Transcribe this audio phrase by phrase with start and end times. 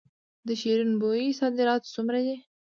[0.47, 2.35] د شیرین بویې صادرات څومره دي؟